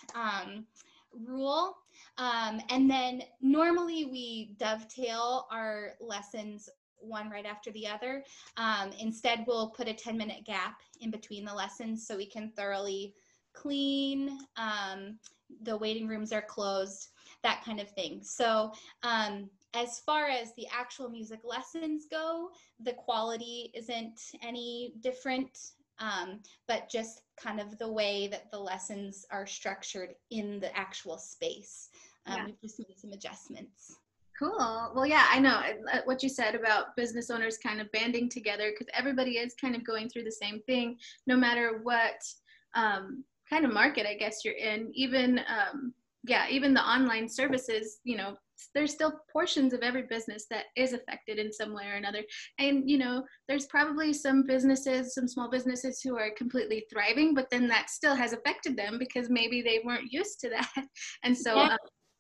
rule. 1.14 1.78
Um, 2.18 2.62
and 2.70 2.90
then 2.90 3.24
normally 3.42 4.06
we 4.06 4.56
dovetail 4.58 5.48
our 5.52 5.94
lessons 6.00 6.70
one 7.00 7.30
right 7.30 7.46
after 7.46 7.72
the 7.72 7.88
other. 7.88 8.24
Um, 8.58 8.92
instead, 9.00 9.44
we'll 9.48 9.70
put 9.70 9.88
a 9.88 9.94
10 9.94 10.18
minute 10.18 10.46
gap 10.46 10.82
in 11.02 11.12
between 11.12 11.46
the 11.46 11.54
lessons 11.54 12.08
so 12.08 12.18
we 12.18 12.26
can 12.26 12.52
thoroughly 12.56 13.14
clean. 13.54 14.40
Um, 14.58 15.20
the 15.62 15.78
waiting 15.78 16.08
rooms 16.08 16.32
are 16.32 16.42
closed, 16.42 17.10
that 17.44 17.64
kind 17.64 17.80
of 17.80 17.90
thing. 17.92 18.22
So, 18.24 18.72
um, 19.04 19.50
as 19.74 20.00
far 20.00 20.28
as 20.28 20.54
the 20.56 20.68
actual 20.74 21.10
music 21.10 21.42
lessons 21.44 22.06
go, 22.10 22.50
the 22.80 22.94
quality 22.94 23.72
isn't 23.76 24.20
any 24.42 24.94
different 25.02 25.58
um, 26.00 26.40
but 26.68 26.90
just 26.90 27.22
kind 27.38 27.60
of 27.60 27.78
the 27.78 27.92
way 27.92 28.28
that 28.28 28.52
the 28.52 28.60
lessons 28.60 29.26
are 29.32 29.46
structured 29.46 30.16
in 30.32 30.60
the 30.60 30.76
actual 30.78 31.18
space. 31.18 31.90
Um, 32.28 32.38
yeah. 32.38 32.46
We've 32.46 32.62
just 32.62 32.80
made 32.80 32.98
some 32.98 33.12
adjustments. 33.12 33.98
Cool. 34.38 34.92
Well, 34.94 35.06
yeah, 35.06 35.28
I 35.30 35.40
know 35.40 35.62
uh, 35.94 36.00
what 36.04 36.22
you 36.22 36.28
said 36.28 36.56
about 36.56 36.96
business 36.98 37.30
owners 37.30 37.58
kind 37.58 37.80
of 37.80 37.92
banding 37.94 38.30
together 38.30 38.72
because 38.72 38.88
everybody 38.94 39.38
is 39.38 39.54
kind 39.60 39.76
of 39.76 39.86
going 39.86 40.10
through 40.10 40.24
the 40.24 40.32
same 40.32 40.62
thing, 40.66 40.98
no 41.26 41.38
matter 41.38 41.80
what 41.84 42.22
um, 42.74 43.24
kind 43.50 43.64
of 43.64 43.72
market 43.72 44.06
I 44.06 44.16
guess 44.16 44.44
you're 44.44 44.56
in. 44.56 44.92
Even 44.94 45.40
um, 45.40 45.94
yeah, 46.28 46.48
even 46.50 46.74
the 46.74 46.82
online 46.82 47.30
services, 47.30 48.00
you 48.04 48.18
know, 48.18 48.36
there's 48.74 48.94
still 48.94 49.14
portions 49.32 49.74
of 49.74 49.82
every 49.82 50.04
business 50.04 50.46
that 50.50 50.66
is 50.76 50.94
affected 50.94 51.38
in 51.40 51.52
some 51.52 51.74
way 51.74 51.88
or 51.88 51.96
another 51.96 52.24
and 52.60 52.90
you 52.90 52.98
know 52.98 53.24
there's 53.48 53.66
probably 53.68 54.14
some 54.14 54.44
businesses 54.46 55.14
some 55.14 55.28
small 55.28 55.50
businesses 55.50 56.02
who 56.02 56.18
are 56.18 56.30
completely 56.38 56.86
thriving 56.92 57.34
but 57.34 57.50
then 57.50 57.68
that 57.68 57.90
still 57.90 58.16
has 58.16 58.34
affected 58.34 58.78
them 58.78 58.98
because 58.98 59.30
maybe 59.30 59.62
they 59.62 59.82
weren't 59.86 60.12
used 60.12 60.40
to 60.40 60.50
that 60.50 60.72
and 61.24 61.38
so 61.38 61.56
yeah. 61.56 61.74
um, 61.74 61.78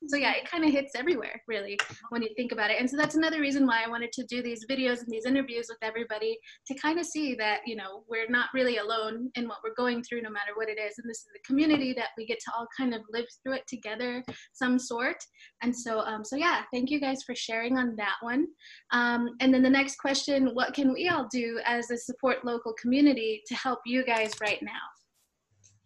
so 0.08 0.18
yeah 0.18 0.34
it 0.34 0.50
kind 0.50 0.64
of 0.64 0.72
hits 0.72 0.94
everywhere 0.96 1.42
really 1.48 1.78
when 2.10 2.22
you 2.22 2.30
think 2.36 2.52
about 2.52 2.72
it. 2.72 2.80
And 2.80 2.90
so 2.90 2.98
that's 2.98 3.16
another 3.16 3.40
reason 3.40 3.66
why 3.66 3.84
i 3.84 3.90
wanted 3.90 4.12
to 4.14 4.24
do 4.25 4.42
these 4.42 4.66
videos 4.70 5.00
and 5.00 5.08
these 5.10 5.25
interviews 5.25 5.68
with 5.70 5.78
everybody 5.82 6.38
to 6.68 6.75
kind 6.75 7.00
of 7.00 7.06
see 7.06 7.36
that 7.36 7.62
you 7.66 7.75
know 7.75 8.04
we're 8.10 8.30
not 8.30 8.50
really 8.54 8.78
alone 8.78 9.30
in 9.36 9.48
what 9.48 9.58
we're 9.64 9.74
going 9.75 10.04
through 10.04 10.22
no 10.22 10.30
matter 10.30 10.52
what 10.56 10.70
it 10.70 10.80
is. 10.80 10.96
And 10.98 11.10
this 11.10 11.20
is 11.20 11.28
a 11.36 11.48
community 11.48 11.94
that 11.94 12.10
we 12.18 12.25
get 12.25 12.40
to 12.40 12.52
all 12.58 12.68
kind 12.78 12.94
of 12.94 13.02
live 13.12 13.25
through 13.44 13.56
it 13.56 13.68
together 13.68 14.24
some 14.54 14.78
sort. 14.80 15.18
And 15.62 15.75
so 15.75 16.00
um, 16.00 16.24
so 16.24 16.36
yeah 16.36 16.64
thank 16.74 16.90
you 16.90 17.00
guys 17.00 17.24
for 17.24 17.36
sharing 17.36 17.78
on 17.78 17.96
that 17.98 18.16
one. 18.22 18.48
Um, 18.92 19.30
and 19.40 19.54
then 19.54 19.64
the 19.64 19.70
next 19.70 19.98
question 19.98 20.52
what 20.54 20.74
can 20.74 20.94
we 20.94 21.10
all 21.10 21.28
do 21.32 21.60
as 21.66 21.92
a 21.92 21.98
support 21.98 22.46
local 22.46 22.74
community 22.74 23.42
to 23.48 23.56
help 23.56 23.80
you 23.86 24.06
guys 24.06 24.32
right 24.42 24.60
now 24.62 24.95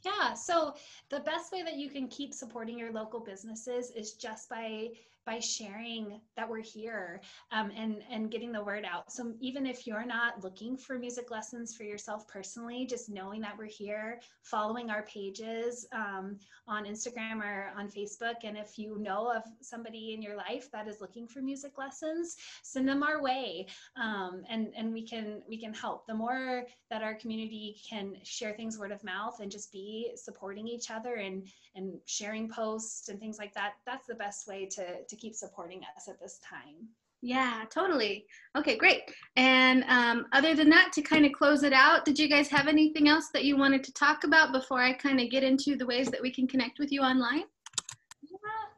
yeah, 0.04 0.34
so 0.34 0.76
the 1.10 1.20
best 1.22 1.52
way 1.52 1.64
that 1.64 1.76
you 1.76 1.90
can 1.90 2.08
keep 2.08 2.34
supporting 2.34 2.78
your 2.78 2.92
local 2.92 3.20
businesses 3.20 3.92
is 3.92 4.14
just 4.14 4.50
by 4.50 4.90
by 5.30 5.38
sharing 5.38 6.20
that 6.36 6.50
we're 6.50 6.64
here 6.64 7.22
um, 7.52 7.72
and 7.78 8.02
and 8.10 8.32
getting 8.32 8.52
the 8.52 8.64
word 8.64 8.84
out. 8.84 9.12
So 9.12 9.34
even 9.40 9.68
if 9.68 9.86
you're 9.86 10.06
not 10.06 10.44
looking 10.44 10.76
for 10.76 10.98
music 10.98 11.30
lessons 11.30 11.76
for 11.76 11.84
yourself 11.84 12.28
personally, 12.28 12.88
just 12.88 13.10
knowing 13.10 13.40
that 13.42 13.56
we're 13.56 13.66
here, 13.66 14.22
following 14.42 14.90
our 14.90 15.04
pages 15.04 15.88
um, 15.92 16.40
on 16.68 16.86
Instagram 16.86 17.44
or 17.44 17.72
on 17.78 17.90
Facebook, 17.90 18.38
and 18.44 18.58
if 18.58 18.80
you 18.80 18.98
know 18.98 19.32
of 19.32 19.44
somebody 19.62 20.16
in 20.16 20.22
your 20.24 20.36
life 20.36 20.72
that 20.72 20.88
is 20.88 21.00
looking 21.00 21.28
for 21.28 21.42
music 21.42 21.78
lessons, 21.78 22.36
send 22.64 22.88
them 22.88 23.04
our 23.04 23.22
way, 23.22 23.68
um, 23.98 24.42
and 24.50 24.74
and 24.76 24.92
we 24.92 25.06
can 25.06 25.44
we 25.48 25.60
can 25.60 25.76
help. 25.76 26.08
The 26.08 26.16
more 26.16 26.64
that 26.90 27.04
our 27.04 27.14
community 27.14 27.80
can 27.88 28.16
share 28.24 28.54
things 28.54 28.80
word 28.80 28.92
of 28.92 29.04
mouth 29.04 29.42
and 29.42 29.52
just 29.52 29.72
be 29.72 30.12
supporting 30.16 30.68
each 30.68 30.90
other 30.90 31.16
and 31.16 31.48
and 31.76 32.00
sharing 32.06 32.50
posts 32.50 33.10
and 33.10 33.20
things 33.20 33.38
like 33.38 33.54
that, 33.54 33.74
that's 33.86 34.08
the 34.08 34.16
best 34.16 34.48
way 34.48 34.66
to 34.66 35.04
to 35.04 35.16
keep 35.16 35.36
supporting 35.36 35.82
us 35.96 36.08
at 36.08 36.20
this 36.20 36.40
time. 36.40 36.90
Yeah, 37.22 37.66
totally. 37.70 38.26
Okay, 38.58 38.78
great. 38.78 39.02
And 39.36 39.84
um, 39.90 40.28
other 40.32 40.56
than 40.56 40.70
that, 40.70 40.94
to 40.94 41.02
kind 41.02 41.26
of 41.26 41.34
close 41.34 41.64
it 41.64 41.74
out, 41.74 42.06
did 42.06 42.18
you 42.18 42.30
guys 42.30 42.48
have 42.48 42.68
anything 42.68 43.10
else 43.10 43.28
that 43.34 43.44
you 43.44 43.58
wanted 43.58 43.84
to 43.84 43.94
talk 43.94 44.24
about 44.24 44.54
before 44.54 44.82
I 44.82 44.94
kind 44.94 45.20
of 45.20 45.30
get 45.30 45.44
into 45.44 45.76
the 45.76 45.86
ways 45.86 46.08
that 46.12 46.22
we 46.22 46.32
can 46.32 46.48
connect 46.48 46.80
with 46.80 46.94
you 46.94 47.02
online? 47.02 47.44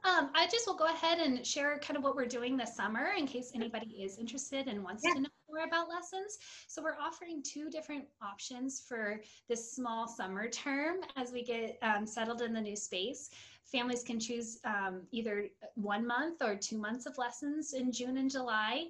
Um, 0.04 0.32
I 0.34 0.48
just 0.48 0.66
will 0.66 0.76
go 0.76 0.88
ahead 0.88 1.20
and 1.20 1.46
share 1.46 1.78
kind 1.80 1.96
of 1.96 2.04
what 2.04 2.16
we're 2.16 2.26
doing 2.26 2.58
this 2.58 2.76
summer 2.76 3.12
in 3.18 3.28
case 3.28 3.52
anybody 3.54 4.02
is 4.02 4.18
interested 4.18 4.68
and 4.68 4.84
wants 4.84 5.04
yeah. 5.06 5.14
to 5.14 5.20
know 5.22 5.30
more 5.48 5.66
about 5.66 5.90
lessons. 5.90 6.40
So 6.68 6.82
we're 6.82 6.98
offering 7.00 7.44
two 7.44 7.70
different 7.70 8.06
options 8.22 8.84
for 8.88 9.22
this 9.48 9.74
small 9.74 10.08
summer 10.08 10.50
term 10.50 10.98
as 11.18 11.32
we 11.32 11.44
get 11.44 11.78
um, 11.84 12.08
settled 12.08 12.42
in 12.42 12.54
the 12.54 12.62
new 12.62 12.76
space. 12.76 13.30
Families 13.72 14.04
can 14.04 14.20
choose 14.20 14.60
um, 14.66 15.04
either 15.12 15.48
one 15.76 16.06
month 16.06 16.42
or 16.42 16.56
two 16.56 16.78
months 16.78 17.06
of 17.06 17.18
lessons 17.18 17.74
in 17.74 17.92
June 17.92 18.18
and 18.18 18.30
July. 18.30 18.86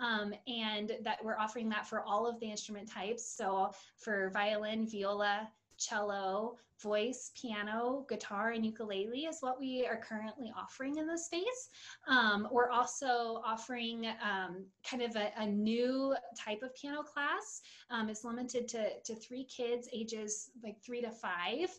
Um, 0.00 0.34
and 0.48 0.92
that 1.04 1.24
we're 1.24 1.38
offering 1.38 1.68
that 1.70 1.86
for 1.86 2.02
all 2.02 2.26
of 2.26 2.40
the 2.40 2.50
instrument 2.50 2.90
types. 2.90 3.24
So 3.24 3.70
for 3.96 4.30
violin, 4.30 4.86
viola, 4.86 5.48
cello, 5.78 6.56
voice, 6.82 7.30
piano, 7.40 8.04
guitar, 8.08 8.50
and 8.50 8.64
ukulele 8.64 9.24
is 9.24 9.38
what 9.40 9.58
we 9.58 9.86
are 9.86 9.96
currently 9.96 10.52
offering 10.56 10.98
in 10.98 11.06
the 11.06 11.16
space. 11.16 11.70
Um, 12.08 12.48
we're 12.50 12.70
also 12.70 13.42
offering 13.44 14.06
um, 14.22 14.64
kind 14.88 15.02
of 15.02 15.16
a, 15.16 15.32
a, 15.38 15.46
new 15.46 16.14
type 16.38 16.62
of 16.62 16.74
piano 16.74 17.02
class. 17.02 17.62
Um, 17.90 18.08
it's 18.08 18.24
limited 18.24 18.68
to, 18.68 19.00
to 19.00 19.14
three 19.14 19.44
kids 19.44 19.88
ages 19.92 20.50
like 20.62 20.76
three 20.84 21.00
to 21.00 21.10
five, 21.10 21.70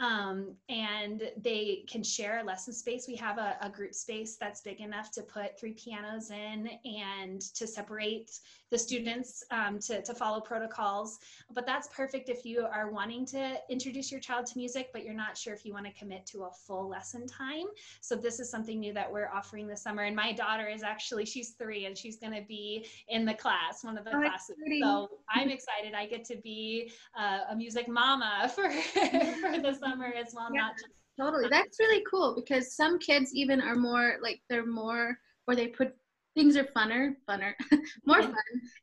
um, 0.00 0.54
and 0.68 1.30
they 1.38 1.84
can 1.88 2.02
share 2.02 2.40
a 2.40 2.44
lesson 2.44 2.74
space. 2.74 3.06
We 3.08 3.16
have 3.16 3.38
a, 3.38 3.56
a 3.62 3.70
group 3.70 3.94
space 3.94 4.36
that's 4.36 4.60
big 4.60 4.80
enough 4.80 5.10
to 5.12 5.22
put 5.22 5.58
three 5.58 5.72
pianos 5.72 6.30
in 6.30 6.68
and 6.84 7.40
to 7.40 7.66
separate 7.66 8.38
the 8.70 8.78
students 8.78 9.44
um, 9.50 9.78
to, 9.80 10.02
to 10.02 10.14
follow 10.14 10.40
protocols. 10.40 11.18
But 11.54 11.66
that's 11.66 11.88
perfect 11.88 12.28
if 12.28 12.44
you 12.44 12.66
are 12.66 12.90
wanting 12.90 13.26
to 13.26 13.56
introduce 13.70 14.10
your 14.10 14.20
child 14.20 14.41
to 14.46 14.58
music, 14.58 14.90
but 14.92 15.04
you're 15.04 15.14
not 15.14 15.36
sure 15.36 15.52
if 15.52 15.64
you 15.64 15.72
want 15.72 15.86
to 15.86 15.92
commit 15.92 16.26
to 16.26 16.44
a 16.44 16.50
full 16.50 16.88
lesson 16.88 17.26
time. 17.26 17.66
So 18.00 18.16
this 18.16 18.40
is 18.40 18.50
something 18.50 18.80
new 18.80 18.92
that 18.94 19.10
we're 19.10 19.28
offering 19.28 19.66
this 19.66 19.82
summer. 19.82 20.02
And 20.02 20.14
my 20.16 20.32
daughter 20.32 20.68
is 20.68 20.82
actually, 20.82 21.24
she's 21.24 21.50
three 21.50 21.86
and 21.86 21.96
she's 21.96 22.16
going 22.16 22.34
to 22.34 22.46
be 22.46 22.86
in 23.08 23.24
the 23.24 23.34
class, 23.34 23.84
one 23.84 23.98
of 23.98 24.04
the 24.04 24.16
oh, 24.16 24.20
classes. 24.20 24.56
So 24.80 25.08
I'm 25.30 25.48
excited. 25.48 25.94
I 25.94 26.06
get 26.06 26.24
to 26.26 26.36
be 26.36 26.92
uh, 27.18 27.40
a 27.50 27.56
music 27.56 27.88
mama 27.88 28.50
for, 28.54 28.70
for 28.70 29.58
the 29.58 29.76
summer 29.80 30.12
as 30.16 30.34
well, 30.34 30.48
yeah, 30.52 30.60
not 30.62 30.72
just 30.74 30.88
totally 31.20 31.46
that's 31.50 31.78
really 31.78 32.02
cool 32.10 32.34
because 32.34 32.74
some 32.74 32.98
kids 32.98 33.34
even 33.34 33.60
are 33.60 33.76
more 33.76 34.16
like 34.22 34.40
they're 34.48 34.64
more 34.64 35.18
or 35.46 35.54
they 35.54 35.66
put 35.68 35.94
things 36.34 36.56
are 36.56 36.64
funner, 36.64 37.14
funner, 37.28 37.52
more 38.06 38.22
fun 38.22 38.34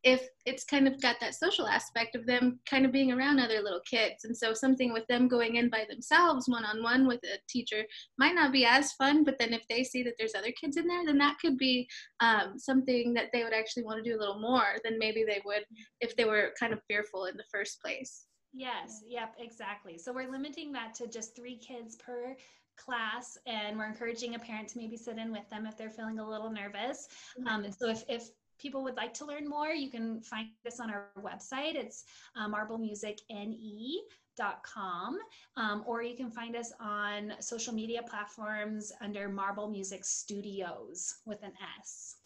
if 0.03 0.27
it's 0.45 0.63
kind 0.63 0.87
of 0.87 1.01
got 1.01 1.17
that 1.19 1.35
social 1.35 1.67
aspect 1.67 2.15
of 2.15 2.25
them 2.25 2.59
kind 2.69 2.85
of 2.85 2.91
being 2.91 3.11
around 3.11 3.39
other 3.39 3.61
little 3.61 3.81
kids. 3.89 4.23
And 4.23 4.35
so 4.35 4.53
something 4.53 4.93
with 4.93 5.05
them 5.07 5.27
going 5.27 5.55
in 5.55 5.69
by 5.69 5.85
themselves, 5.89 6.47
one 6.47 6.65
on 6.65 6.83
one 6.83 7.07
with 7.07 7.19
a 7.23 7.37
teacher, 7.47 7.83
might 8.17 8.35
not 8.35 8.51
be 8.51 8.65
as 8.65 8.93
fun. 8.93 9.23
But 9.23 9.37
then 9.39 9.53
if 9.53 9.63
they 9.69 9.83
see 9.83 10.03
that 10.03 10.13
there's 10.17 10.35
other 10.35 10.51
kids 10.51 10.77
in 10.77 10.87
there, 10.87 11.05
then 11.05 11.17
that 11.17 11.37
could 11.39 11.57
be 11.57 11.87
um, 12.19 12.53
something 12.57 13.13
that 13.13 13.27
they 13.33 13.43
would 13.43 13.53
actually 13.53 13.83
want 13.83 14.03
to 14.03 14.09
do 14.09 14.15
a 14.15 14.19
little 14.19 14.39
more 14.39 14.75
than 14.83 14.99
maybe 14.99 15.23
they 15.27 15.41
would 15.45 15.63
if 16.01 16.15
they 16.15 16.25
were 16.25 16.53
kind 16.59 16.73
of 16.73 16.79
fearful 16.87 17.25
in 17.25 17.37
the 17.37 17.43
first 17.51 17.81
place. 17.81 18.25
Yes, 18.53 19.03
yep, 19.07 19.35
exactly. 19.37 19.97
So 19.97 20.11
we're 20.11 20.31
limiting 20.31 20.71
that 20.71 20.95
to 20.95 21.07
just 21.07 21.35
three 21.35 21.57
kids 21.57 21.95
per 21.97 22.35
class 22.83 23.38
and 23.45 23.77
we're 23.77 23.86
encouraging 23.86 24.36
a 24.36 24.39
parent 24.39 24.67
to 24.69 24.77
maybe 24.77 24.98
sit 24.98 25.17
in 25.17 25.31
with 25.31 25.50
them 25.50 25.65
if 25.65 25.77
they're 25.77 25.89
feeling 25.89 26.19
a 26.19 26.27
little 26.27 26.50
nervous. 26.50 27.07
Um, 27.48 27.65
and 27.65 27.74
so 27.74 27.89
if, 27.89 28.03
if 28.07 28.29
people 28.59 28.83
would 28.83 28.95
like 28.95 29.13
to 29.15 29.25
learn 29.25 29.48
more, 29.48 29.69
you 29.69 29.89
can 29.89 30.21
find 30.21 30.50
us 30.67 30.79
on 30.79 30.89
our 30.89 31.09
website. 31.17 31.75
It's 31.75 32.05
uh, 32.36 32.48
marblemusicne.com, 32.48 35.17
um, 35.57 35.83
or 35.88 36.03
you 36.03 36.15
can 36.15 36.29
find 36.29 36.55
us 36.55 36.71
on 36.79 37.33
social 37.39 37.74
media 37.74 38.03
platforms 38.03 38.91
under 39.01 39.29
Marble 39.29 39.69
Music 39.69 40.05
Studios 40.05 41.15
with 41.25 41.41
an 41.43 41.53
S. 41.79 42.17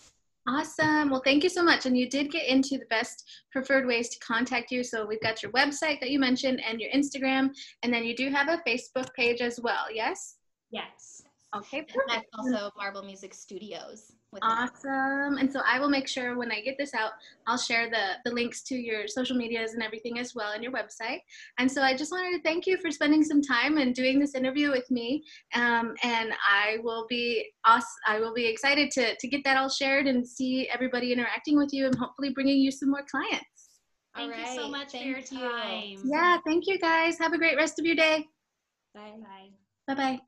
Awesome. 0.45 1.10
Well, 1.10 1.22
thank 1.24 1.41
you 1.43 1.50
so 1.50 1.63
much. 1.63 1.86
And 1.86 1.98
you 1.98 2.10
did 2.10 2.29
get 2.29 2.48
into 2.48 2.77
the 2.77 2.86
best 2.89 3.24
preferred 3.50 3.88
ways 3.88 4.10
to 4.10 4.19
contact 4.19 4.72
you. 4.72 4.83
So 4.83 5.05
we've 5.05 5.22
got 5.22 5.41
your 5.41 5.53
website 5.53 6.01
that 6.01 6.10
you 6.10 6.19
mentioned 6.19 6.62
and 6.67 6.81
your 6.81 6.91
Instagram, 6.91 7.51
and 7.81 7.93
then 7.93 8.03
you 8.03 8.13
do 8.13 8.29
have 8.29 8.50
a 8.50 8.62
Facebook 8.67 9.13
page 9.13 9.39
as 9.39 9.62
well. 9.62 9.86
Yes? 9.93 10.36
Yes. 10.73 11.23
Okay, 11.55 11.83
perfect. 11.83 12.03
That's 12.07 12.25
also 12.37 12.71
Marble 12.75 13.03
Music 13.03 13.31
Studios. 13.31 14.13
Awesome. 14.41 15.37
And 15.37 15.51
so 15.53 15.61
I 15.67 15.79
will 15.79 15.89
make 15.89 16.07
sure 16.07 16.35
when 16.35 16.51
I 16.51 16.61
get 16.61 16.79
this 16.79 16.95
out, 16.95 17.11
I'll 17.45 17.59
share 17.59 17.91
the, 17.91 18.13
the 18.25 18.33
links 18.33 18.63
to 18.63 18.75
your 18.75 19.07
social 19.07 19.37
medias 19.37 19.75
and 19.75 19.83
everything 19.83 20.17
as 20.17 20.33
well 20.33 20.53
and 20.53 20.63
your 20.63 20.71
website. 20.71 21.19
And 21.59 21.71
so 21.71 21.83
I 21.83 21.95
just 21.95 22.11
wanted 22.11 22.35
to 22.35 22.41
thank 22.41 22.65
you 22.65 22.77
for 22.77 22.89
spending 22.89 23.23
some 23.23 23.39
time 23.39 23.77
and 23.77 23.93
doing 23.93 24.17
this 24.19 24.33
interview 24.33 24.71
with 24.71 24.89
me. 24.89 25.23
Um, 25.53 25.93
and 26.01 26.33
I 26.49 26.77
will 26.81 27.05
be 27.07 27.45
awesome. 27.65 27.87
I 28.07 28.19
will 28.19 28.33
be 28.33 28.47
excited 28.47 28.89
to, 28.91 29.15
to 29.15 29.27
get 29.27 29.43
that 29.43 29.55
all 29.55 29.69
shared 29.69 30.07
and 30.07 30.27
see 30.27 30.67
everybody 30.73 31.13
interacting 31.13 31.55
with 31.55 31.71
you 31.71 31.85
and 31.85 31.93
hopefully 31.93 32.31
bringing 32.31 32.57
you 32.57 32.71
some 32.71 32.89
more 32.89 33.05
clients. 33.09 33.45
Thank 34.15 34.35
you 34.35 34.55
so 34.55 34.69
much 34.69 34.93
thank 34.93 35.03
for 35.03 35.09
your 35.09 35.21
time. 35.21 35.83
You. 35.83 36.01
Yeah, 36.05 36.38
thank 36.47 36.65
you 36.65 36.79
guys. 36.79 37.19
Have 37.19 37.33
a 37.33 37.38
great 37.38 37.57
rest 37.57 37.77
of 37.77 37.86
your 37.86 37.95
day. 37.95 38.25
Bye. 38.95 39.13
Bye. 39.21 39.49
Bye-bye. 39.93 40.19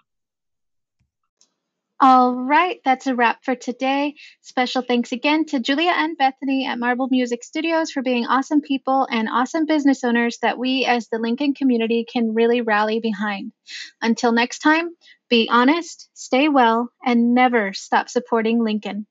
All 2.02 2.36
right, 2.36 2.82
that's 2.84 3.08
a 3.08 3.16
wrap 3.16 3.46
for 3.46 3.56
today. 3.56 4.16
Special 4.42 4.82
thanks 4.82 5.14
again 5.14 5.46
to 5.46 5.62
Julia 5.62 5.94
and 5.96 6.18
Bethany 6.18 6.66
at 6.68 6.78
Marble 6.78 7.08
Music 7.10 7.42
Studios 7.42 7.90
for 7.90 8.04
being 8.04 8.26
awesome 8.26 8.60
people 8.60 9.08
and 9.10 9.30
awesome 9.30 9.66
business 9.66 10.04
owners 10.04 10.38
that 10.42 10.58
we 10.58 10.84
as 10.86 11.08
the 11.08 11.20
Lincoln 11.20 11.54
community 11.54 12.06
can 12.12 12.34
really 12.34 12.60
rally 12.60 13.00
behind. 13.00 13.54
Until 14.02 14.34
next 14.34 14.60
time, 14.60 14.90
be 15.30 15.48
honest, 15.50 16.10
stay 16.14 16.50
well, 16.50 16.90
and 17.04 17.34
never 17.34 17.72
stop 17.72 18.10
supporting 18.10 18.62
Lincoln. 18.62 19.08